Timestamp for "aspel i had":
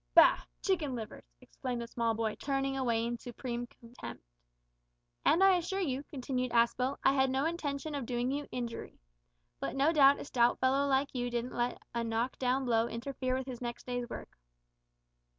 6.53-7.29